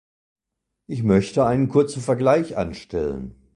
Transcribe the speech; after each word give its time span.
Ich 0.87 1.03
möchte 1.03 1.45
einen 1.45 1.69
kurzen 1.69 2.01
Vergleich 2.01 2.57
anstellen. 2.57 3.35